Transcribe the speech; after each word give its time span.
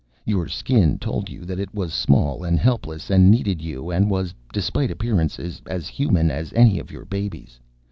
Your 0.25 0.47
Skin 0.47 0.97
told 0.97 1.29
you 1.29 1.45
that 1.45 1.59
it 1.59 1.75
was 1.75 1.93
small 1.93 2.43
and 2.43 2.57
helpless 2.57 3.11
and 3.11 3.29
needed 3.29 3.61
you 3.61 3.91
and 3.91 4.09
was, 4.09 4.33
despite 4.51 4.89
appearances, 4.89 5.61
as 5.67 5.87
Human 5.89 6.31
as 6.31 6.51
any 6.53 6.79
of 6.79 6.89
your 6.89 7.05
babies. 7.05 7.59